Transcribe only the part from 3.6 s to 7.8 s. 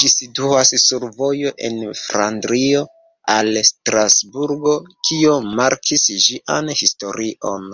Strasburgo, kio markis ĝian historion.